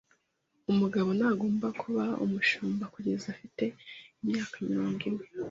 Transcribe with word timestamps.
Umugabo 0.71 1.09
ntagomba 1.17 1.67
kuba 1.81 2.05
umushumba 2.25 2.83
kugeza 2.93 3.25
afite 3.33 3.63
imyaka 4.21 4.55
mirongo 4.69 5.01
ine. 5.09 5.23